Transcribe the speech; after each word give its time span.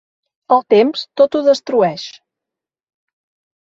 El 0.57 0.63
temps 0.75 1.05
tot 1.23 1.39
ho 1.39 1.43
destrueix. 1.51 2.09